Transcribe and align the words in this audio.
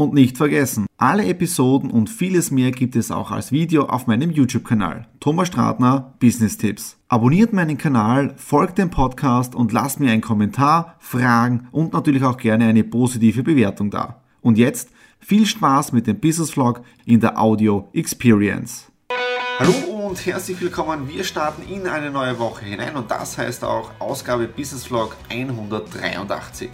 Und 0.00 0.14
nicht 0.14 0.38
vergessen, 0.38 0.86
alle 0.96 1.26
Episoden 1.26 1.90
und 1.90 2.08
vieles 2.08 2.50
mehr 2.50 2.70
gibt 2.70 2.96
es 2.96 3.10
auch 3.10 3.30
als 3.30 3.52
Video 3.52 3.84
auf 3.84 4.06
meinem 4.06 4.30
YouTube-Kanal. 4.30 5.06
Thomas 5.20 5.48
Stratner 5.48 6.14
Business 6.18 6.56
Tipps. 6.56 6.96
Abonniert 7.08 7.52
meinen 7.52 7.76
Kanal, 7.76 8.32
folgt 8.38 8.78
dem 8.78 8.88
Podcast 8.88 9.54
und 9.54 9.72
lasst 9.72 10.00
mir 10.00 10.10
einen 10.10 10.22
Kommentar, 10.22 10.96
Fragen 11.00 11.68
und 11.70 11.92
natürlich 11.92 12.24
auch 12.24 12.38
gerne 12.38 12.64
eine 12.64 12.82
positive 12.82 13.42
Bewertung 13.42 13.90
da. 13.90 14.22
Und 14.40 14.56
jetzt 14.56 14.88
viel 15.18 15.44
Spaß 15.44 15.92
mit 15.92 16.06
dem 16.06 16.18
Business 16.18 16.52
Vlog 16.52 16.80
in 17.04 17.20
der 17.20 17.38
Audio 17.38 17.90
Experience. 17.92 18.90
Hallo 19.58 20.06
und 20.06 20.24
herzlich 20.24 20.58
willkommen. 20.62 21.10
Wir 21.10 21.24
starten 21.24 21.60
in 21.70 21.86
eine 21.86 22.10
neue 22.10 22.38
Woche 22.38 22.64
hinein 22.64 22.96
und 22.96 23.10
das 23.10 23.36
heißt 23.36 23.62
auch 23.64 23.90
Ausgabe 23.98 24.48
Business 24.48 24.86
Vlog 24.86 25.14
183. 25.28 26.70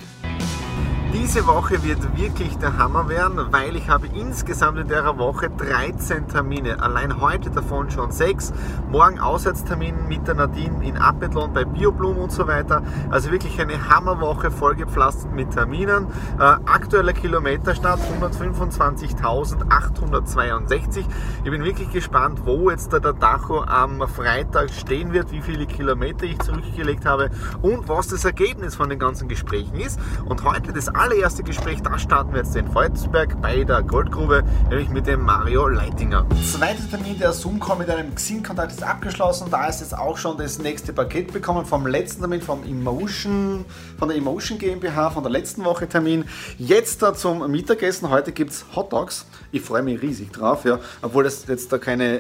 Diese 1.22 1.46
Woche 1.46 1.82
wird 1.82 2.16
wirklich 2.16 2.56
der 2.58 2.76
Hammer 2.76 3.08
werden, 3.08 3.38
weil 3.50 3.74
ich 3.74 3.88
habe 3.88 4.06
insgesamt 4.06 4.78
in 4.78 4.88
der 4.88 5.16
Woche 5.16 5.48
13 5.48 6.28
Termine. 6.28 6.82
Allein 6.82 7.22
heute 7.22 7.48
davon 7.48 7.90
schon 7.90 8.10
6. 8.10 8.52
Morgen 8.90 9.18
Auswärtstermin 9.18 10.08
mit 10.08 10.28
der 10.28 10.34
Nadine 10.34 10.86
in 10.86 10.96
Appetlon 10.96 11.54
bei 11.54 11.64
Bioblum 11.64 12.18
und 12.18 12.32
so 12.32 12.46
weiter. 12.46 12.82
Also 13.10 13.32
wirklich 13.32 13.58
eine 13.58 13.88
Hammerwoche 13.88 14.50
vollgepflastert 14.50 15.32
mit 15.32 15.52
Terminen. 15.52 16.08
Äh, 16.38 16.42
aktueller 16.42 17.14
Kilometerstart 17.14 17.98
125.862. 18.20 21.02
Ich 21.44 21.50
bin 21.50 21.64
wirklich 21.64 21.90
gespannt, 21.90 22.42
wo 22.44 22.68
jetzt 22.68 22.92
der 22.92 23.00
Dacho 23.00 23.62
am 23.62 24.06
Freitag 24.06 24.68
stehen 24.70 25.14
wird, 25.14 25.32
wie 25.32 25.40
viele 25.40 25.64
Kilometer 25.64 26.24
ich 26.24 26.38
zurückgelegt 26.40 27.06
habe 27.06 27.30
und 27.62 27.88
was 27.88 28.08
das 28.08 28.26
Ergebnis 28.26 28.74
von 28.74 28.90
den 28.90 28.98
ganzen 28.98 29.28
Gesprächen 29.28 29.76
ist. 29.76 29.98
Und 30.26 30.44
heute 30.44 30.74
das 30.74 30.90
allererste 31.06 31.44
Gespräch, 31.44 31.80
da 31.82 31.96
starten 32.00 32.32
wir 32.32 32.42
jetzt 32.42 32.56
in 32.56 32.66
Volzberg 32.66 33.40
bei 33.40 33.62
der 33.62 33.80
Goldgrube, 33.84 34.42
nämlich 34.68 34.88
mit 34.88 35.06
dem 35.06 35.22
Mario 35.22 35.68
Leitinger. 35.68 36.26
Zweiter 36.42 36.82
Termin 36.90 37.16
der 37.16 37.32
Zoom-Call 37.32 37.78
mit 37.78 37.88
einem 37.88 38.12
Xing-Kontakt 38.12 38.72
ist 38.72 38.82
abgeschlossen. 38.82 39.46
Da 39.48 39.68
ist 39.68 39.82
jetzt 39.82 39.96
auch 39.96 40.18
schon 40.18 40.36
das 40.36 40.58
nächste 40.58 40.92
Paket 40.92 41.32
bekommen 41.32 41.64
vom 41.64 41.86
letzten 41.86 42.22
Termin, 42.22 42.42
vom 42.42 42.64
Emotion, 42.64 43.64
von 43.96 44.08
der 44.08 44.18
Emotion 44.18 44.58
GmbH, 44.58 45.10
von 45.10 45.22
der 45.22 45.30
letzten 45.30 45.64
Woche 45.64 45.88
Termin. 45.88 46.24
Jetzt 46.58 47.02
da 47.02 47.14
zum 47.14 47.48
Mittagessen. 47.52 48.10
Heute 48.10 48.32
gibt 48.32 48.50
es 48.50 48.64
Hot 48.74 48.92
Dogs. 48.92 49.26
Ich 49.52 49.62
freue 49.62 49.84
mich 49.84 50.02
riesig 50.02 50.32
drauf, 50.32 50.64
ja. 50.64 50.80
Obwohl 51.02 51.22
das 51.22 51.46
jetzt 51.46 51.72
da 51.72 51.78
keine 51.78 52.18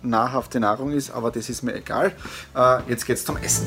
nahrhafte 0.00 0.60
Nahrung 0.60 0.92
ist, 0.92 1.10
aber 1.10 1.32
das 1.32 1.48
ist 1.48 1.64
mir 1.64 1.74
egal. 1.74 2.12
Äh, 2.54 2.88
jetzt 2.88 3.04
geht's 3.04 3.24
zum 3.24 3.36
Essen. 3.38 3.66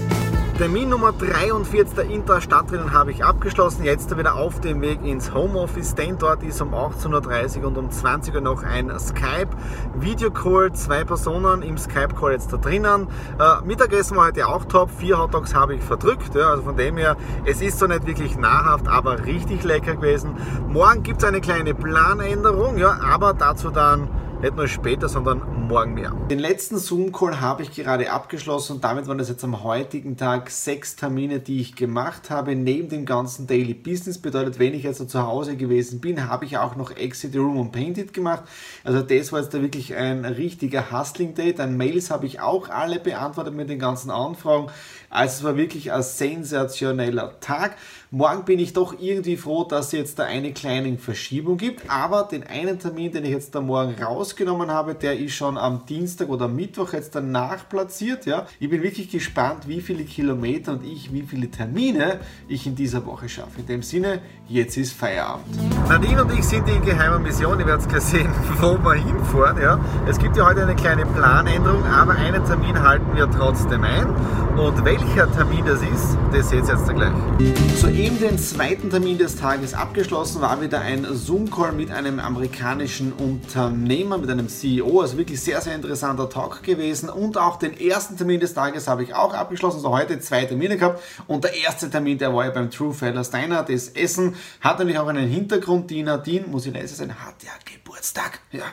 Termin 0.58 0.88
Nummer 0.88 1.11
43 1.11 1.95
der 1.95 2.06
Intra-Stadtrennen 2.06 2.94
habe 2.94 3.11
ich 3.11 3.25
abgeschlossen. 3.25 3.84
Jetzt 3.84 4.17
wieder 4.17 4.36
auf 4.36 4.61
dem 4.61 4.80
Weg 4.80 5.03
ins 5.03 5.34
Homeoffice, 5.34 5.95
denn 5.95 6.17
dort 6.17 6.44
ist 6.44 6.61
um 6.61 6.73
18.30 6.73 7.59
Uhr 7.59 7.67
und 7.67 7.78
um 7.78 7.92
20 7.92 8.34
Uhr 8.34 8.39
noch 8.39 8.64
ein 8.64 8.89
Skype-Video-Call. 8.98 10.71
Zwei 10.71 11.04
Personen 11.04 11.61
im 11.61 11.77
Skype-Call 11.77 12.32
jetzt 12.32 12.54
da 12.54 12.58
drinnen. 12.58 13.08
Äh, 13.38 13.65
Mittagessen 13.65 14.15
war 14.15 14.27
heute 14.27 14.48
auch 14.48 14.64
top. 14.64 14.92
Vier 14.98 15.20
Hotdogs 15.20 15.54
habe 15.54 15.76
ich 15.76 15.82
verdrückt. 15.82 16.33
Ja, 16.36 16.52
also 16.52 16.64
von 16.64 16.77
dem 16.77 16.95
her, 16.95 17.17
es 17.44 17.61
ist 17.61 17.77
so 17.77 17.88
nicht 17.88 18.08
wirklich 18.08 18.38
nahrhaft, 18.38 18.88
aber 18.88 19.26
richtig 19.26 19.65
lecker 19.65 19.98
gewesen. 19.98 20.38
Morgen 20.70 21.04
gibt 21.04 21.21
es 21.21 21.27
eine 21.27 21.42
kleine 21.42 21.73
Planänderung, 21.73 22.77
ja, 22.77 22.98
aber 23.04 23.33
dazu 23.33 23.71
dann 23.71 24.08
nicht 24.45 24.58
nur 24.58 24.67
später, 24.67 25.10
sondern 25.10 25.67
morgen 25.67 25.95
mehr. 25.95 26.11
Den 26.30 26.38
letzten 26.38 26.78
Zoom-Call 26.78 27.42
habe 27.42 27.64
ich 27.64 27.72
gerade 27.72 28.11
abgeschlossen 28.11 28.73
und 28.73 28.83
damit 28.83 29.08
waren 29.08 29.17
das 29.17 29.28
jetzt 29.28 29.44
am 29.44 29.64
heutigen 29.64 30.17
Tag 30.17 30.52
sechs 30.52 30.95
Termine, 30.95 31.39
die 31.39 31.61
ich 31.61 31.76
gemacht 31.76 32.30
habe. 32.30 32.56
Neben 32.56 32.88
dem 32.89 33.08
ganzen 33.08 33.48
Daily 33.48 33.73
Business 33.73 34.20
bedeutet, 34.20 34.60
wenn 34.60 34.76
ich 34.76 34.83
jetzt 34.83 35.10
zu 35.10 35.23
Hause 35.23 35.56
gewesen 35.56 36.00
bin, 36.00 36.30
habe 36.30 36.45
ich 36.45 36.60
auch 36.60 36.76
noch 36.76 36.95
Exit 36.95 37.36
Room 37.36 37.58
und 37.58 37.72
Painted 37.72 38.14
gemacht. 38.14 38.44
Also 38.83 39.02
das 39.02 39.32
war 39.32 39.39
jetzt 39.39 39.52
da 39.52 39.64
wirklich 39.64 39.95
ein 39.95 40.26
richtiger 40.26 40.92
Hustling-Day. 40.92 41.54
Dann 41.54 41.76
Mails 41.76 42.12
habe 42.12 42.27
ich 42.27 42.39
auch 42.39 42.70
alle 42.70 43.00
beantwortet 43.00 43.56
mit 43.56 43.72
den 43.72 43.80
ganzen 43.80 44.12
Anfragen. 44.12 44.67
Also 45.10 45.38
es 45.38 45.44
war 45.44 45.58
wirklich 45.58 45.92
ein 45.92 46.04
sensationeller 46.04 47.39
Tag. 47.39 47.77
Morgen 48.12 48.45
bin 48.45 48.60
ich 48.60 48.73
doch 48.73 49.00
irgendwie 49.00 49.38
froh, 49.38 49.64
dass 49.64 49.88
es 49.88 49.92
jetzt 49.94 50.20
da 50.20 50.23
eine 50.23 50.54
kleine 50.54 50.98
Verschiebung 50.98 51.58
gibt. 51.58 51.89
Aber 51.89 52.23
den 52.23 52.44
einen 52.44 52.77
Termin, 52.80 53.12
den 53.12 53.26
ich 53.26 53.32
jetzt 53.32 53.56
da 53.56 53.62
morgen 53.62 53.95
rausgenommen 54.35 54.69
habe, 54.69 54.95
der 54.95 55.17
ist 55.17 55.33
schon 55.33 55.57
am 55.57 55.85
Dienstag 55.85 56.27
oder 56.27 56.47
Mittwoch 56.49 56.91
jetzt 56.91 57.15
danach 57.15 57.69
platziert. 57.69 58.25
Ja. 58.25 58.45
Ich 58.59 58.69
bin 58.69 58.83
wirklich 58.83 59.09
gespannt, 59.09 59.67
wie 59.67 59.79
viele 59.79 60.03
Kilometer 60.03 60.73
und 60.73 60.85
ich, 60.85 61.13
wie 61.13 61.21
viele 61.21 61.49
Termine 61.49 62.19
ich 62.49 62.67
in 62.67 62.75
dieser 62.75 63.05
Woche 63.05 63.29
schaffe. 63.29 63.59
In 63.59 63.67
dem 63.67 63.81
Sinne, 63.81 64.19
jetzt 64.49 64.75
ist 64.75 64.91
Feierabend. 64.93 65.47
Nadine 65.87 66.23
und 66.23 66.37
ich 66.37 66.43
sind 66.43 66.67
in 66.67 66.83
geheimer 66.83 67.19
Mission. 67.19 67.59
Ihr 67.59 67.65
werdet 67.65 67.87
gleich 67.87 68.03
sehen, 68.03 68.29
wo 68.59 68.77
wir 68.77 68.95
hinfahren. 68.95 69.61
Ja. 69.61 69.79
Es 70.05 70.19
gibt 70.19 70.35
ja 70.35 70.45
heute 70.45 70.63
eine 70.63 70.75
kleine 70.75 71.05
Planänderung, 71.05 71.85
aber 71.85 72.15
einen 72.15 72.43
Termin 72.45 72.81
halten 72.81 73.15
wir 73.15 73.31
trotzdem 73.31 73.83
ein. 73.83 74.07
Und 74.57 74.85
welcher 74.85 75.31
Termin 75.33 75.65
das 75.65 75.81
ist, 75.81 76.17
das 76.31 76.49
seht 76.49 76.63
ihr 76.63 76.75
jetzt 76.75 76.87
gleich. 76.87 77.11
Soeben 77.75 78.19
den 78.19 78.37
zweiten 78.37 78.89
Termin 78.89 79.17
des 79.17 79.35
Tages 79.35 79.73
abgeschlossen 79.73 80.39
war 80.39 80.61
wieder 80.61 80.79
ein 80.79 81.05
Zoom-Call 81.11 81.73
mit 81.73 81.91
einem 81.91 82.19
amerikanischen 82.19 83.11
Unternehmer, 83.11 84.17
mit 84.25 84.31
einem 84.31 84.49
CEO. 84.49 85.02
Also 85.02 85.17
wirklich 85.17 85.39
sehr, 85.41 85.61
sehr 85.61 85.75
interessanter 85.75 86.30
Talk 86.30 86.63
gewesen. 86.63 87.09
Und 87.09 87.37
auch 87.37 87.58
den 87.58 87.80
ersten 87.80 88.17
Termin 88.17 88.39
des 88.39 88.53
Tages 88.53 88.87
habe 88.87 89.03
ich 89.03 89.13
auch 89.13 89.33
abgeschlossen. 89.33 89.77
Also 89.77 89.91
heute 89.91 90.19
zwei 90.19 90.45
Termine 90.45 90.77
gehabt. 90.77 91.02
Und 91.27 91.43
der 91.43 91.55
erste 91.55 91.89
Termin, 91.89 92.17
der 92.17 92.33
war 92.33 92.45
ja 92.45 92.52
beim 92.52 92.71
True 92.71 92.93
Feller 92.93 93.23
Steiner. 93.23 93.64
Das 93.64 93.89
Essen 93.89 94.35
hat 94.61 94.80
natürlich 94.80 94.99
auch 94.99 95.08
einen 95.08 95.27
Hintergrund. 95.27 95.89
Die 95.91 96.03
Nadine, 96.03 96.47
muss 96.47 96.65
ich 96.65 96.73
leise 96.73 96.95
sein, 96.95 97.14
hat 97.14 97.43
ja 97.43 97.52
Geburtstag. 97.65 98.39
Ja 98.52 98.64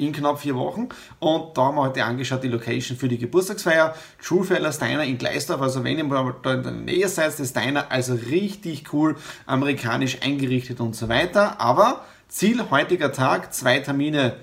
in 0.00 0.12
knapp 0.12 0.38
vier 0.38 0.54
Wochen. 0.54 0.90
Und 1.18 1.58
da 1.58 1.62
haben 1.62 1.74
wir 1.74 1.82
heute 1.82 2.04
angeschaut 2.04 2.44
die 2.44 2.48
Location 2.48 2.96
für 2.96 3.08
die 3.08 3.18
Geburtstagsfeier. 3.18 3.96
Truefeller 4.24 4.70
Steiner 4.70 5.02
in 5.02 5.18
Gleisdorf. 5.18 5.60
Also 5.60 5.82
wenn 5.82 5.98
ihr 5.98 6.04
mal 6.04 6.36
da 6.40 6.54
in 6.54 6.62
der 6.62 6.70
Nähe 6.70 7.08
seid, 7.08 7.36
das 7.36 7.48
Steiner, 7.48 7.90
also 7.90 8.14
richtig 8.14 8.92
cool, 8.92 9.16
amerikanisch 9.46 10.18
eingerichtet 10.22 10.78
und 10.78 10.94
so 10.94 11.08
weiter. 11.08 11.60
Aber 11.60 12.04
Ziel 12.28 12.70
heutiger 12.70 13.10
Tag, 13.10 13.52
zwei 13.52 13.80
Termine 13.80 14.36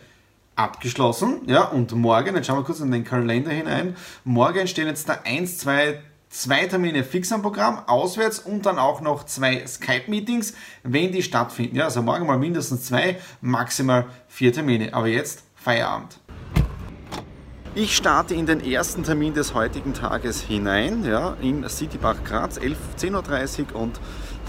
abgeschlossen. 0.55 1.41
Ja, 1.47 1.63
und 1.63 1.91
morgen, 1.93 2.35
jetzt 2.35 2.47
schauen 2.47 2.59
wir 2.59 2.63
kurz 2.63 2.79
in 2.79 2.91
den 2.91 3.03
Kalender 3.03 3.51
hinein. 3.51 3.95
Morgen 4.23 4.67
stehen 4.67 4.88
jetzt 4.88 5.07
da 5.09 5.19
eins, 5.25 5.57
zwei, 5.57 6.01
zwei 6.29 6.66
Termine 6.66 7.03
fix 7.03 7.31
am 7.31 7.41
Programm, 7.41 7.79
auswärts 7.88 8.39
und 8.39 8.66
dann 8.66 8.79
auch 8.79 9.01
noch 9.01 9.25
zwei 9.25 9.66
Skype-Meetings, 9.66 10.53
wenn 10.83 11.11
die 11.11 11.23
stattfinden. 11.23 11.77
Ja, 11.77 11.85
also 11.85 12.01
morgen 12.01 12.25
mal 12.25 12.38
mindestens 12.38 12.85
zwei, 12.85 13.17
maximal 13.41 14.05
vier 14.27 14.53
Termine. 14.53 14.93
Aber 14.93 15.07
jetzt 15.07 15.43
Feierabend. 15.55 16.19
Ich 17.77 17.93
starte 17.97 18.35
in 18.35 18.45
den 18.45 18.63
ersten 18.63 19.03
Termin 19.03 19.33
des 19.33 19.53
heutigen 19.53 19.93
Tages 19.93 20.41
hinein, 20.41 21.03
ja, 21.03 21.35
im 21.41 21.67
Citypark 21.67 22.23
Graz, 22.23 22.55
11, 22.55 22.77
10.30 22.97 23.73
Uhr 23.73 23.81
und 23.81 23.99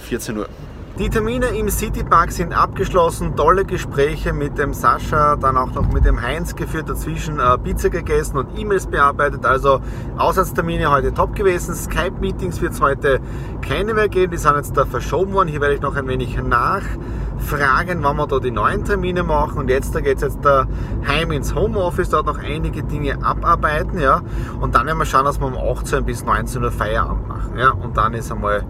14 0.02 0.38
Uhr. 0.38 0.48
Die 0.98 1.10
Termine 1.10 1.48
im 1.48 1.68
Citypark 1.68 2.32
sind 2.32 2.56
abgeschlossen, 2.56 3.36
tolle 3.36 3.66
Gespräche 3.66 4.32
mit 4.32 4.56
dem 4.56 4.72
Sascha, 4.72 5.36
dann 5.36 5.58
auch 5.58 5.70
noch 5.72 5.92
mit 5.92 6.06
dem 6.06 6.22
Heinz 6.22 6.56
geführt, 6.56 6.88
dazwischen 6.88 7.38
äh, 7.38 7.58
Pizza 7.58 7.90
gegessen 7.90 8.38
und 8.38 8.58
E-Mails 8.58 8.86
bearbeitet, 8.86 9.44
also 9.44 9.80
Aussatztermine 10.16 10.90
heute 10.90 11.12
top 11.12 11.34
gewesen, 11.34 11.74
Skype-Meetings 11.74 12.62
wird 12.62 12.72
es 12.72 12.80
heute 12.80 13.20
keine 13.60 13.92
mehr 13.92 14.08
geben, 14.08 14.32
die 14.32 14.38
sind 14.38 14.56
jetzt 14.56 14.74
da 14.74 14.86
verschoben 14.86 15.34
worden, 15.34 15.48
hier 15.48 15.60
werde 15.60 15.74
ich 15.74 15.82
noch 15.82 15.96
ein 15.96 16.08
wenig 16.08 16.34
nachfragen, 16.42 18.02
wann 18.02 18.16
wir 18.16 18.26
da 18.26 18.38
die 18.38 18.50
neuen 18.50 18.82
Termine 18.86 19.22
machen. 19.22 19.58
Und 19.58 19.68
jetzt 19.68 19.92
geht 20.02 20.16
es 20.16 20.22
jetzt 20.22 20.38
da 20.42 20.66
heim 21.06 21.30
ins 21.30 21.54
Homeoffice, 21.54 22.08
dort 22.08 22.24
noch 22.24 22.38
einige 22.38 22.82
Dinge 22.82 23.22
abarbeiten, 23.22 23.98
ja, 23.98 24.22
und 24.60 24.74
dann 24.74 24.86
werden 24.86 24.96
wir 24.96 25.04
schauen, 25.04 25.26
dass 25.26 25.38
wir 25.40 25.46
um 25.46 25.58
18 25.58 26.06
bis 26.06 26.24
19 26.24 26.64
Uhr 26.64 26.70
Feierabend 26.70 27.28
machen, 27.28 27.58
ja, 27.58 27.72
und 27.72 27.98
dann 27.98 28.14
ist 28.14 28.32
einmal 28.32 28.64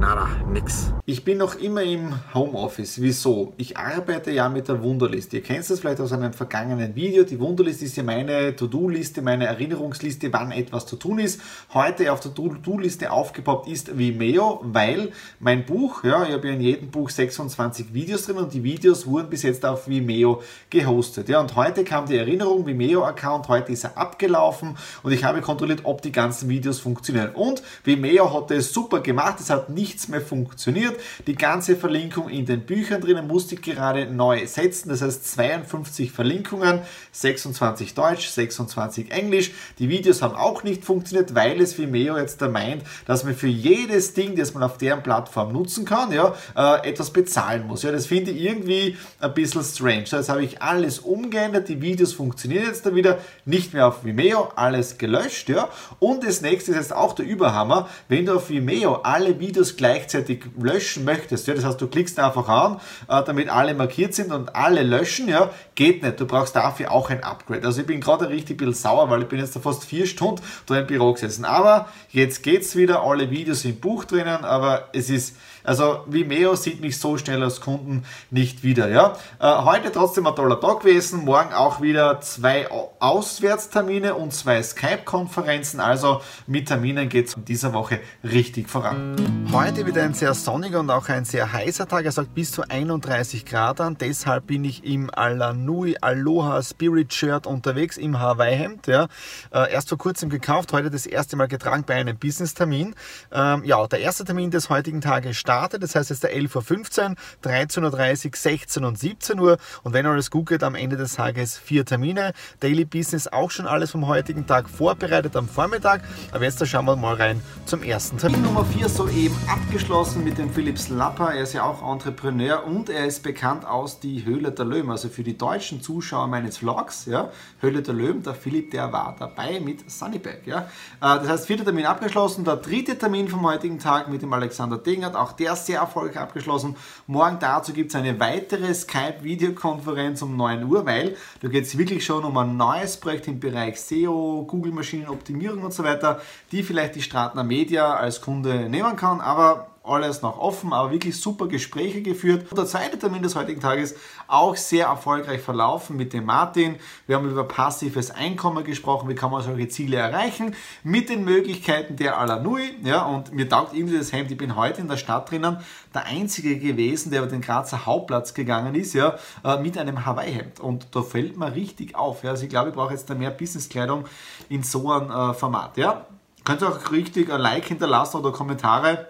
Nada, 0.00 0.28
nix. 0.50 0.94
Ich 1.10 1.24
bin 1.24 1.38
noch 1.38 1.56
immer 1.56 1.82
im 1.82 2.14
Homeoffice. 2.34 3.00
Wieso? 3.02 3.52
Ich 3.56 3.76
arbeite 3.76 4.30
ja 4.30 4.48
mit 4.48 4.68
der 4.68 4.80
Wunderliste. 4.80 5.38
Ihr 5.38 5.42
kennt 5.42 5.68
das 5.68 5.80
vielleicht 5.80 6.00
aus 6.00 6.12
einem 6.12 6.32
vergangenen 6.32 6.94
Video. 6.94 7.24
Die 7.24 7.40
Wunderliste 7.40 7.84
ist 7.84 7.96
ja 7.96 8.04
meine 8.04 8.54
To-Do-Liste, 8.54 9.20
meine 9.20 9.46
Erinnerungsliste, 9.46 10.32
wann 10.32 10.52
etwas 10.52 10.86
zu 10.86 10.94
tun 10.94 11.18
ist. 11.18 11.40
Heute 11.74 12.12
auf 12.12 12.20
der 12.20 12.32
To-Do-Liste 12.32 13.10
aufgepoppt 13.10 13.66
ist 13.66 13.98
Vimeo, 13.98 14.60
weil 14.62 15.10
mein 15.40 15.66
Buch, 15.66 16.04
ja, 16.04 16.22
ich 16.22 16.32
habe 16.32 16.46
ja 16.46 16.54
in 16.54 16.60
jedem 16.60 16.90
Buch 16.92 17.10
26 17.10 17.92
Videos 17.92 18.26
drin 18.26 18.36
und 18.36 18.54
die 18.54 18.62
Videos 18.62 19.04
wurden 19.04 19.30
bis 19.30 19.42
jetzt 19.42 19.66
auf 19.66 19.88
Vimeo 19.88 20.42
gehostet. 20.70 21.28
Ja, 21.28 21.40
und 21.40 21.56
heute 21.56 21.82
kam 21.82 22.06
die 22.06 22.18
Erinnerung, 22.18 22.66
Vimeo-Account, 22.66 23.48
heute 23.48 23.72
ist 23.72 23.82
er 23.82 23.98
abgelaufen 23.98 24.76
und 25.02 25.10
ich 25.10 25.24
habe 25.24 25.40
kontrolliert, 25.40 25.80
ob 25.82 26.02
die 26.02 26.12
ganzen 26.12 26.48
Videos 26.48 26.78
funktionieren. 26.78 27.30
Und 27.34 27.64
Vimeo 27.82 28.32
hat 28.32 28.52
es 28.52 28.72
super 28.72 29.00
gemacht. 29.00 29.40
Es 29.40 29.50
hat 29.50 29.70
nicht 29.70 29.80
nichts 29.80 30.06
mehr 30.06 30.20
funktioniert. 30.20 30.99
Die 31.26 31.34
ganze 31.34 31.76
Verlinkung 31.76 32.28
in 32.28 32.46
den 32.46 32.60
Büchern 32.60 33.00
drinnen 33.00 33.26
musste 33.26 33.54
ich 33.54 33.62
gerade 33.62 34.06
neu 34.06 34.46
setzen. 34.46 34.88
Das 34.88 35.02
heißt 35.02 35.32
52 35.32 36.12
Verlinkungen, 36.12 36.80
26 37.12 37.94
Deutsch, 37.94 38.28
26 38.28 39.10
Englisch. 39.10 39.52
Die 39.78 39.88
Videos 39.88 40.22
haben 40.22 40.34
auch 40.34 40.62
nicht 40.62 40.84
funktioniert, 40.84 41.34
weil 41.34 41.60
es 41.60 41.78
Vimeo 41.78 42.16
jetzt 42.16 42.42
da 42.42 42.48
meint, 42.48 42.82
dass 43.06 43.24
man 43.24 43.34
für 43.34 43.46
jedes 43.46 44.14
Ding, 44.14 44.36
das 44.36 44.54
man 44.54 44.62
auf 44.62 44.78
deren 44.78 45.02
Plattform 45.02 45.52
nutzen 45.52 45.84
kann, 45.84 46.12
ja, 46.12 46.34
äh, 46.56 46.88
etwas 46.88 47.10
bezahlen 47.10 47.66
muss. 47.66 47.82
Ja, 47.82 47.92
das 47.92 48.06
finde 48.06 48.30
ich 48.30 48.42
irgendwie 48.42 48.96
ein 49.20 49.34
bisschen 49.34 49.62
strange. 49.62 50.04
Das 50.10 50.28
habe 50.28 50.44
ich 50.44 50.62
alles 50.62 50.98
umgeändert. 50.98 51.68
Die 51.68 51.80
Videos 51.80 52.12
funktionieren 52.12 52.64
jetzt 52.66 52.86
da 52.86 52.94
wieder 52.94 53.18
nicht 53.44 53.74
mehr 53.74 53.88
auf 53.88 54.04
Vimeo, 54.04 54.50
alles 54.56 54.98
gelöscht. 54.98 55.48
Ja. 55.48 55.68
Und 55.98 56.24
das 56.24 56.40
nächste 56.40 56.72
ist 56.72 56.76
jetzt 56.76 56.94
auch 56.94 57.14
der 57.14 57.26
Überhammer. 57.26 57.88
Wenn 58.08 58.26
du 58.26 58.34
auf 58.36 58.50
Vimeo 58.50 58.96
alle 59.02 59.38
Videos 59.40 59.76
gleichzeitig 59.76 60.44
löschen 60.80 61.04
möchtest, 61.04 61.46
ja, 61.46 61.54
das 61.54 61.64
heißt, 61.64 61.80
du 61.80 61.86
klickst 61.86 62.18
einfach 62.18 62.48
an, 62.48 62.80
äh, 63.08 63.22
damit 63.24 63.50
alle 63.50 63.74
markiert 63.74 64.14
sind 64.14 64.32
und 64.32 64.56
alle 64.56 64.82
löschen, 64.82 65.28
ja, 65.28 65.50
geht 65.74 66.02
nicht. 66.02 66.18
Du 66.18 66.26
brauchst 66.26 66.56
dafür 66.56 66.90
auch 66.90 67.10
ein 67.10 67.22
Upgrade. 67.22 67.66
Also 67.66 67.82
ich 67.82 67.86
bin 67.86 68.00
gerade 68.00 68.28
richtig 68.30 68.56
ein 68.56 68.66
bisschen 68.66 68.74
sauer, 68.74 69.10
weil 69.10 69.22
ich 69.22 69.28
bin 69.28 69.38
jetzt 69.38 69.54
da 69.54 69.60
fast 69.60 69.84
vier 69.84 70.06
Stunden 70.06 70.42
da 70.66 70.78
im 70.78 70.86
Büro 70.86 71.12
gesessen. 71.12 71.44
Aber 71.44 71.88
jetzt 72.08 72.42
geht's 72.42 72.74
wieder, 72.76 73.02
alle 73.02 73.30
Videos 73.30 73.64
im 73.64 73.78
Buch 73.78 74.04
drinnen, 74.04 74.44
aber 74.44 74.88
es 74.92 75.10
ist 75.10 75.36
also 75.70 76.02
Vimeo 76.06 76.56
sieht 76.56 76.80
mich 76.80 76.98
so 76.98 77.16
schnell 77.16 77.44
als 77.44 77.60
Kunden 77.60 78.02
nicht 78.32 78.64
wieder. 78.64 78.88
Ja? 78.88 79.16
Äh, 79.38 79.62
heute 79.62 79.92
trotzdem 79.92 80.26
ein 80.26 80.34
toller 80.34 80.60
Tag 80.60 80.80
gewesen. 80.80 81.24
Morgen 81.24 81.52
auch 81.52 81.80
wieder 81.80 82.20
zwei 82.22 82.68
Auswärtstermine 82.98 84.16
und 84.16 84.32
zwei 84.32 84.60
Skype-Konferenzen. 84.60 85.78
Also 85.78 86.22
mit 86.48 86.66
Terminen 86.66 87.08
geht 87.08 87.28
es 87.28 87.34
in 87.34 87.44
dieser 87.44 87.72
Woche 87.72 88.00
richtig 88.24 88.68
voran. 88.68 89.14
Heute 89.52 89.86
wieder 89.86 90.02
ein 90.02 90.12
sehr 90.12 90.34
sonniger 90.34 90.80
und 90.80 90.90
auch 90.90 91.08
ein 91.08 91.24
sehr 91.24 91.52
heißer 91.52 91.86
Tag. 91.86 92.04
Er 92.04 92.10
sagt 92.10 92.34
bis 92.34 92.50
zu 92.50 92.68
31 92.68 93.46
Grad 93.46 93.80
an. 93.80 93.96
Deshalb 93.96 94.48
bin 94.48 94.64
ich 94.64 94.82
im 94.82 95.08
Alanui 95.14 95.96
Aloha 96.00 96.64
Spirit 96.64 97.14
Shirt 97.14 97.46
unterwegs 97.46 97.96
im 97.96 98.18
Hawaii-Hemd. 98.18 98.88
Ja. 98.88 99.06
Äh, 99.54 99.72
erst 99.72 99.88
vor 99.88 99.98
kurzem 99.98 100.30
gekauft, 100.30 100.72
heute 100.72 100.90
das 100.90 101.06
erste 101.06 101.36
Mal 101.36 101.46
getragen 101.46 101.84
bei 101.86 101.94
einem 101.94 102.18
Business-Termin. 102.18 102.96
Ähm, 103.30 103.62
ja, 103.62 103.86
der 103.86 104.00
erste 104.00 104.24
Termin 104.24 104.50
des 104.50 104.68
heutigen 104.68 105.00
Tages 105.00 105.36
startet 105.36 105.59
startet. 105.60 105.82
Das 105.82 105.94
heißt, 105.94 106.10
ist 106.10 106.22
der 106.22 106.34
11.15 106.34 107.10
Uhr, 107.10 107.16
13.30 107.44 108.26
Uhr, 108.26 108.30
16 108.34 108.84
und 108.84 108.98
17 108.98 109.38
Uhr. 109.38 109.58
Und 109.82 109.92
wenn 109.92 110.06
alles 110.06 110.30
gut 110.30 110.48
geht, 110.48 110.62
am 110.62 110.74
Ende 110.74 110.96
des 110.96 111.16
Tages 111.16 111.58
vier 111.58 111.84
Termine. 111.84 112.32
Daily 112.60 112.84
Business 112.84 113.28
auch 113.28 113.50
schon 113.50 113.66
alles 113.66 113.90
vom 113.90 114.06
heutigen 114.06 114.46
Tag 114.46 114.70
vorbereitet 114.70 115.36
am 115.36 115.48
Vormittag. 115.48 116.02
Aber 116.32 116.44
jetzt 116.44 116.66
schauen 116.66 116.86
wir 116.86 116.96
mal 116.96 117.14
rein 117.14 117.42
zum 117.66 117.82
ersten 117.82 118.16
Termin. 118.16 118.42
Nummer 118.42 118.64
4 118.64 118.88
soeben 118.88 119.36
abgeschlossen 119.48 120.24
mit 120.24 120.38
dem 120.38 120.50
Philipp 120.50 120.78
Slapper. 120.78 121.34
Er 121.34 121.42
ist 121.42 121.52
ja 121.52 121.64
auch 121.64 121.90
Entrepreneur 121.90 122.64
und 122.64 122.88
er 122.88 123.06
ist 123.06 123.22
bekannt 123.22 123.66
aus 123.66 124.00
die 124.00 124.24
Höhle 124.24 124.52
der 124.52 124.64
Löwen. 124.64 124.90
Also 124.90 125.08
für 125.08 125.22
die 125.22 125.36
deutschen 125.36 125.82
Zuschauer 125.82 126.26
meines 126.26 126.58
Vlogs, 126.58 127.04
ja, 127.04 127.30
Höhle 127.60 127.82
der 127.82 127.94
Löwen, 127.94 128.22
der 128.22 128.34
Philipp, 128.34 128.70
der 128.70 128.92
war 128.92 129.14
dabei 129.18 129.60
mit 129.60 129.90
Sunnyback. 129.90 130.46
Ja. 130.46 130.60
Äh, 130.60 130.64
das 131.00 131.28
heißt, 131.28 131.46
vierter 131.46 131.64
Termin 131.64 131.84
abgeschlossen. 131.84 132.44
Der 132.44 132.56
dritte 132.56 132.96
Termin 132.96 133.28
vom 133.28 133.42
heutigen 133.42 133.78
Tag 133.78 134.08
mit 134.08 134.22
dem 134.22 134.32
Alexander 134.32 134.78
Dingert, 134.78 135.14
auch 135.14 135.32
der 135.40 135.56
sehr 135.56 135.80
erfolgreich 135.80 136.18
abgeschlossen. 136.18 136.76
Morgen 137.06 137.38
dazu 137.40 137.72
gibt 137.72 137.90
es 137.90 137.96
eine 137.96 138.20
weitere 138.20 138.72
Skype-Videokonferenz 138.72 140.22
um 140.22 140.36
9 140.36 140.64
Uhr, 140.64 140.86
weil 140.86 141.16
da 141.40 141.48
geht 141.48 141.64
es 141.64 141.76
wirklich 141.76 142.04
schon 142.04 142.24
um 142.24 142.36
ein 142.36 142.56
neues 142.56 142.98
Projekt 142.98 143.26
im 143.26 143.40
Bereich 143.40 143.80
SEO, 143.80 144.44
Google-Maschinenoptimierung 144.46 145.64
und 145.64 145.72
so 145.72 145.82
weiter, 145.82 146.20
die 146.52 146.62
vielleicht 146.62 146.94
die 146.94 147.02
Stratner 147.02 147.42
Media 147.42 147.94
als 147.94 148.20
Kunde 148.20 148.68
nehmen 148.68 148.96
kann, 148.96 149.20
aber 149.20 149.69
alles 149.82 150.20
noch 150.20 150.38
offen, 150.38 150.72
aber 150.72 150.90
wirklich 150.90 151.18
super 151.18 151.48
Gespräche 151.48 152.02
geführt. 152.02 152.50
Und 152.50 152.58
der 152.58 152.66
zweite 152.66 152.98
Termin 152.98 153.22
des 153.22 153.34
heutigen 153.34 153.60
Tages 153.60 153.94
auch 154.28 154.54
sehr 154.54 154.86
erfolgreich 154.86 155.40
verlaufen 155.40 155.96
mit 155.96 156.12
dem 156.12 156.26
Martin. 156.26 156.76
Wir 157.06 157.16
haben 157.16 157.30
über 157.30 157.44
passives 157.44 158.10
Einkommen 158.10 158.62
gesprochen, 158.64 159.08
wie 159.08 159.14
kann 159.14 159.30
man 159.30 159.42
solche 159.42 159.68
Ziele 159.68 159.96
erreichen, 159.96 160.54
mit 160.82 161.08
den 161.08 161.24
Möglichkeiten 161.24 161.96
der 161.96 162.18
Alanui. 162.18 162.74
Ja, 162.84 163.06
und 163.06 163.32
mir 163.32 163.48
taugt 163.48 163.74
irgendwie 163.74 163.96
das 163.96 164.12
Hemd. 164.12 164.30
Ich 164.30 164.36
bin 164.36 164.54
heute 164.54 164.82
in 164.82 164.88
der 164.88 164.98
Stadt 164.98 165.30
drinnen 165.30 165.58
der 165.94 166.04
Einzige 166.04 166.58
gewesen, 166.58 167.10
der 167.10 167.22
über 167.22 167.30
den 167.30 167.40
Grazer 167.40 167.86
Hauptplatz 167.86 168.34
gegangen 168.34 168.74
ist, 168.74 168.92
ja, 168.92 169.16
äh, 169.44 169.58
mit 169.60 169.78
einem 169.78 170.04
Hawaii-Hemd. 170.04 170.60
Und 170.60 170.94
da 170.94 171.02
fällt 171.02 171.38
mir 171.38 171.54
richtig 171.54 171.96
auf. 171.96 172.22
Ja. 172.22 172.30
Also 172.30 172.44
ich 172.44 172.50
glaube, 172.50 172.68
ich 172.68 172.74
brauche 172.74 172.92
jetzt 172.92 173.08
da 173.08 173.14
mehr 173.14 173.30
Businesskleidung 173.30 174.04
in 174.50 174.62
so 174.62 174.90
einem 174.90 175.10
äh, 175.10 175.34
Format. 175.34 175.78
Ja. 175.78 176.06
Könnt 176.44 176.62
ihr 176.62 176.68
auch 176.68 176.92
richtig 176.92 177.32
ein 177.32 177.40
Like 177.40 177.64
hinterlassen 177.64 178.18
oder 178.18 178.32
Kommentare 178.32 179.06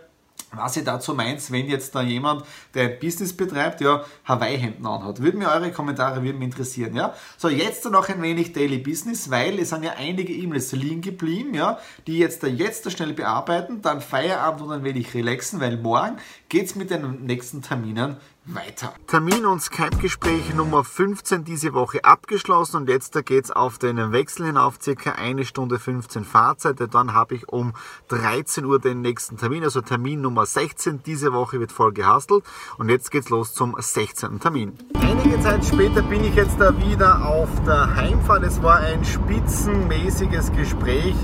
was 0.53 0.77
ihr 0.77 0.85
dazu 0.85 1.15
meint, 1.15 1.51
wenn 1.51 1.69
jetzt 1.69 1.95
da 1.95 2.03
jemand, 2.03 2.45
der 2.75 2.91
ein 2.91 2.99
Business 2.99 3.37
betreibt, 3.37 3.81
ja, 3.81 4.05
Hawaii-Hemden 4.25 4.87
anhat. 4.87 5.23
Würden 5.23 5.39
mir 5.39 5.49
eure 5.49 5.71
Kommentare 5.71 6.23
würden 6.23 6.39
mich 6.39 6.47
interessieren, 6.47 6.95
ja. 6.95 7.15
So, 7.37 7.49
jetzt 7.49 7.85
noch 7.91 8.09
ein 8.09 8.23
wenig 8.23 8.53
Daily 8.53 8.79
Business, 8.79 9.31
weil 9.31 9.59
es 9.59 9.71
sind 9.71 9.85
ja 9.85 9.93
einige 9.97 10.33
E-Mails 10.33 10.73
liegen 10.73 11.03
geblieben, 11.03 11.55
ja, 11.55 11.79
die 12.07 12.19
jetzt 12.19 12.43
da 12.43 12.47
jetzt 12.47 12.87
da 12.87 12.91
schnell 12.91 13.13
bearbeiten, 13.13 13.83
dann 13.83 14.01
Feierabend 14.01 14.63
und 14.63 14.73
ein 14.73 14.85
wenig 14.85 15.15
relaxen, 15.15 15.61
weil 15.61 15.77
morgen 15.77 16.17
geht's 16.49 16.75
mit 16.75 16.91
den 16.91 17.25
nächsten 17.25 17.63
Terminen 17.63 18.17
weiter. 18.47 18.95
Termin 19.07 19.47
und 19.47 19.61
Skype-Gespräch 19.61 20.55
Nummer 20.55 20.85
15 20.85 21.45
diese 21.45 21.75
Woche 21.75 22.05
abgeschlossen 22.05 22.77
und 22.79 22.89
jetzt 22.89 23.13
geht 23.27 23.45
es 23.45 23.51
auf 23.51 23.79
den 23.79 24.13
Wechsel 24.13 24.47
hinauf, 24.47 24.79
circa 24.81 25.13
eine 25.13 25.45
Stunde 25.45 25.79
15 25.79 26.25
Fahrzeit. 26.25 26.77
Dann 26.93 27.15
habe 27.15 27.35
ich 27.35 27.49
um 27.49 27.75
13 28.09 28.65
Uhr 28.65 28.79
den 28.79 29.03
nächsten 29.03 29.37
Termin, 29.37 29.65
also 29.65 29.81
Termin 29.81 30.21
Nummer 30.21 30.47
16. 30.47 31.03
Diese 31.05 31.33
Woche 31.33 31.61
wird 31.61 31.73
voll 31.73 31.93
gehastelt 31.93 32.45
und 32.79 32.89
jetzt 32.89 33.11
geht's 33.11 33.29
los 33.29 33.55
zum 33.55 33.77
16. 33.79 34.41
Termin. 34.41 34.79
Einige 34.95 35.41
Zeit 35.41 35.65
später 35.65 36.03
bin 36.03 36.25
ich 36.25 36.35
jetzt 36.35 36.61
da 36.61 36.77
wieder 36.79 37.27
auf 37.27 37.49
der 37.67 37.95
Heimfahrt. 37.95 38.43
Es 38.43 38.63
war 38.63 38.79
ein 38.79 39.05
spitzenmäßiges 39.05 40.53
Gespräch. 40.53 41.15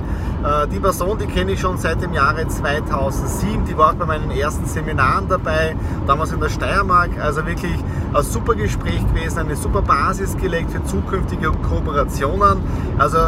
Äh, 0.47 0.69
die 0.69 0.79
Person, 0.79 1.19
die 1.19 1.27
kenne 1.27 1.53
ich 1.53 1.61
schon 1.61 1.77
seit 1.77 2.01
dem 2.01 2.13
Jahre 2.13 2.47
2007. 2.47 3.65
Die 3.65 3.77
war 3.77 3.91
auch 3.91 3.95
bei 3.95 4.07
meinen 4.07 4.31
ersten 4.31 4.65
Seminaren 4.67 5.29
dabei, 5.29 5.75
damals 6.07 6.31
in 6.33 6.41
der 6.41 6.51
Steiermark. 6.51 7.19
Also 7.21 7.45
wirklich 7.47 7.75
ein 8.15 8.23
super 8.23 8.55
Gespräch 8.55 9.05
gewesen, 9.09 9.41
eine 9.41 9.57
super 9.57 9.83
Basis 9.83 10.37
gelegt 10.37 10.71
für 10.71 10.85
zukünftige 10.85 11.51
Kooperationen. 11.51 12.59
Also 12.97 13.19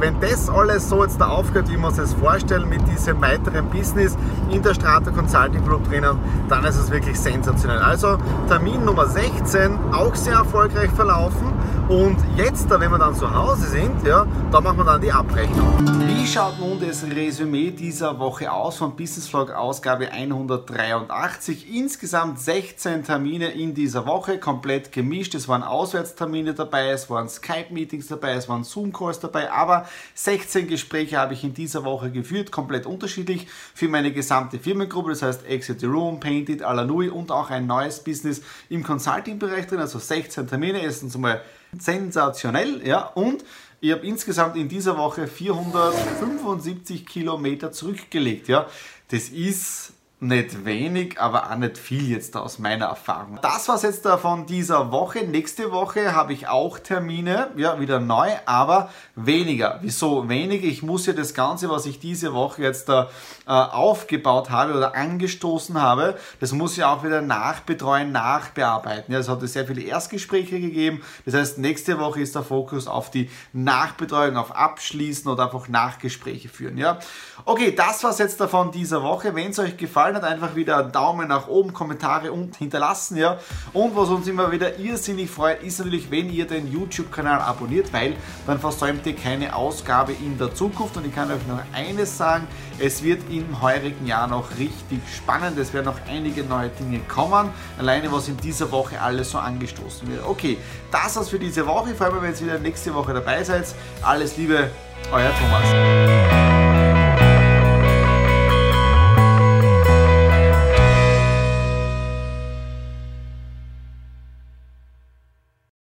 wenn 0.00 0.20
das 0.20 0.48
alles 0.48 0.88
so 0.88 1.02
jetzt 1.02 1.20
da 1.20 1.28
aufgehört, 1.28 1.68
wie 1.70 1.76
wir 1.76 1.86
uns 1.86 1.96
das 1.96 2.14
vorstellen, 2.14 2.68
mit 2.68 2.86
diesem 2.88 3.20
weiteren 3.20 3.68
Business 3.70 4.16
in 4.50 4.62
der 4.62 4.74
Strata 4.74 5.10
Consulting 5.10 5.64
Group 5.64 5.88
drinnen, 5.88 6.18
dann 6.48 6.64
ist 6.64 6.76
es 6.76 6.90
wirklich 6.90 7.18
sensationell. 7.18 7.78
Also 7.78 8.18
Termin 8.48 8.84
Nummer 8.84 9.06
16, 9.06 9.78
auch 9.92 10.14
sehr 10.14 10.34
erfolgreich 10.34 10.90
verlaufen. 10.90 11.52
Und 11.88 12.18
jetzt, 12.36 12.68
wenn 12.68 12.90
wir 12.90 12.98
dann 12.98 13.14
zu 13.14 13.34
Hause 13.34 13.66
sind, 13.66 14.06
ja, 14.06 14.26
da 14.52 14.60
machen 14.60 14.76
wir 14.76 14.84
dann 14.84 15.00
die 15.00 15.10
Abrechnung. 15.10 15.66
Wie 16.06 16.26
schaut 16.26 16.60
nun 16.60 16.78
das 16.78 17.02
Resümee 17.02 17.70
dieser 17.70 18.18
Woche 18.18 18.52
aus 18.52 18.76
von 18.76 18.94
Business 18.94 19.26
Vlog 19.26 19.50
Ausgabe 19.52 20.12
183? 20.12 21.74
Insgesamt 21.74 22.40
16 22.40 23.04
Termine 23.04 23.48
in 23.52 23.72
dieser 23.72 24.04
Woche, 24.04 24.38
komplett 24.38 24.92
gemischt. 24.92 25.34
Es 25.34 25.48
waren 25.48 25.62
Auswärtstermine 25.62 26.52
dabei, 26.52 26.90
es 26.90 27.08
waren 27.08 27.30
Skype-Meetings 27.30 28.08
dabei, 28.08 28.34
es 28.34 28.50
waren 28.50 28.64
Zoom-Calls 28.64 29.20
dabei, 29.20 29.50
aber 29.50 29.86
16 30.14 30.68
Gespräche 30.68 31.18
habe 31.18 31.34
ich 31.34 31.44
in 31.44 31.54
dieser 31.54 31.84
Woche 31.84 32.10
geführt, 32.10 32.50
komplett 32.50 32.86
unterschiedlich 32.86 33.46
für 33.74 33.88
meine 33.88 34.12
gesamte 34.12 34.58
Firmengruppe, 34.58 35.10
das 35.10 35.22
heißt 35.22 35.46
Exit 35.46 35.80
the 35.80 35.86
Room, 35.86 36.20
Painted, 36.20 36.62
Alanui 36.62 37.08
und 37.08 37.30
auch 37.30 37.50
ein 37.50 37.66
neues 37.66 38.02
Business 38.02 38.42
im 38.68 38.82
Consulting-Bereich 38.82 39.66
drin, 39.66 39.80
also 39.80 39.98
16 39.98 40.46
Termine. 40.46 40.82
Erstens 40.82 41.14
einmal 41.14 41.42
sensationell, 41.78 42.86
ja, 42.86 43.02
und 43.02 43.44
ich 43.80 43.92
habe 43.92 44.06
insgesamt 44.06 44.56
in 44.56 44.68
dieser 44.68 44.96
Woche 44.96 45.28
475 45.28 47.06
Kilometer 47.06 47.70
zurückgelegt, 47.70 48.48
ja. 48.48 48.66
Das 49.10 49.28
ist 49.28 49.92
nicht 50.20 50.64
wenig, 50.64 51.20
aber 51.20 51.48
auch 51.48 51.56
nicht 51.56 51.78
viel 51.78 52.10
jetzt 52.10 52.36
aus 52.36 52.58
meiner 52.58 52.86
Erfahrung. 52.86 53.38
Das 53.40 53.68
war's 53.68 53.82
jetzt 53.82 54.04
da 54.04 54.18
von 54.18 54.46
dieser 54.46 54.90
Woche. 54.90 55.20
Nächste 55.24 55.70
Woche 55.70 56.12
habe 56.12 56.32
ich 56.32 56.48
auch 56.48 56.80
Termine, 56.80 57.50
ja, 57.56 57.78
wieder 57.78 58.00
neu, 58.00 58.28
aber 58.44 58.90
weniger. 59.14 59.78
Wieso 59.80 60.28
weniger? 60.28 60.66
Ich 60.66 60.82
muss 60.82 61.06
ja 61.06 61.12
das 61.12 61.34
Ganze, 61.34 61.70
was 61.70 61.86
ich 61.86 62.00
diese 62.00 62.34
Woche 62.34 62.62
jetzt 62.62 62.88
da 62.88 63.10
äh, 63.46 63.50
aufgebaut 63.50 64.50
habe 64.50 64.74
oder 64.74 64.96
angestoßen 64.96 65.80
habe, 65.80 66.18
das 66.40 66.50
muss 66.50 66.76
ich 66.76 66.82
auch 66.82 67.04
wieder 67.04 67.20
nachbetreuen, 67.20 68.10
nachbearbeiten. 68.10 69.14
Ja, 69.14 69.20
es 69.20 69.28
hat 69.28 69.40
sehr 69.48 69.68
viele 69.68 69.82
Erstgespräche 69.82 70.58
gegeben. 70.58 71.00
Das 71.26 71.34
heißt, 71.34 71.58
nächste 71.58 72.00
Woche 72.00 72.20
ist 72.20 72.34
der 72.34 72.42
Fokus 72.42 72.88
auf 72.88 73.12
die 73.12 73.30
Nachbetreuung, 73.52 74.36
auf 74.36 74.50
Abschließen 74.50 75.30
oder 75.30 75.44
einfach 75.44 75.68
Nachgespräche 75.68 76.48
führen. 76.48 76.76
Ja, 76.76 76.98
okay, 77.44 77.72
das 77.72 78.02
war's 78.02 78.18
jetzt 78.18 78.40
davon 78.40 78.72
dieser 78.72 79.04
Woche. 79.04 79.36
Wenn 79.36 79.52
es 79.52 79.60
euch 79.60 79.76
gefallen 79.76 80.07
gefallen 80.08 80.16
hat, 80.16 80.24
einfach 80.24 80.54
wieder 80.54 80.78
einen 80.78 80.92
Daumen 80.92 81.28
nach 81.28 81.48
oben, 81.48 81.72
Kommentare 81.72 82.32
unten 82.32 82.54
hinterlassen, 82.56 83.16
ja. 83.16 83.38
Und 83.72 83.96
was 83.96 84.08
uns 84.08 84.26
immer 84.26 84.50
wieder 84.50 84.78
irrsinnig 84.78 85.30
freut, 85.30 85.62
ist 85.62 85.78
natürlich, 85.78 86.10
wenn 86.10 86.30
ihr 86.30 86.46
den 86.46 86.70
YouTube-Kanal 86.70 87.40
abonniert, 87.40 87.92
weil 87.92 88.16
dann 88.46 88.58
versäumt 88.58 89.06
ihr 89.06 89.14
keine 89.14 89.54
Ausgabe 89.54 90.12
in 90.12 90.38
der 90.38 90.54
Zukunft. 90.54 90.96
Und 90.96 91.06
ich 91.06 91.14
kann 91.14 91.30
euch 91.30 91.46
noch 91.46 91.60
eines 91.72 92.16
sagen, 92.16 92.46
es 92.78 93.02
wird 93.02 93.22
im 93.30 93.60
heurigen 93.60 94.06
Jahr 94.06 94.26
noch 94.26 94.50
richtig 94.58 95.00
spannend. 95.14 95.58
Es 95.58 95.72
werden 95.72 95.86
noch 95.86 95.98
einige 96.08 96.44
neue 96.44 96.68
Dinge 96.68 97.00
kommen. 97.00 97.50
Alleine 97.78 98.10
was 98.12 98.28
in 98.28 98.36
dieser 98.36 98.70
Woche 98.70 99.00
alles 99.00 99.30
so 99.30 99.38
angestoßen 99.38 100.08
wird. 100.08 100.24
Okay, 100.26 100.58
das 100.90 101.16
war's 101.16 101.28
für 101.28 101.38
diese 101.38 101.66
Woche. 101.66 101.90
Ich 101.92 101.96
freue 101.96 102.12
mich, 102.12 102.22
wenn 102.22 102.32
ihr 102.32 102.40
wieder 102.40 102.58
nächste 102.58 102.94
Woche 102.94 103.14
dabei 103.14 103.42
seid. 103.42 103.66
Alles 104.02 104.36
Liebe, 104.36 104.70
euer 105.12 105.30
Thomas. 105.38 106.37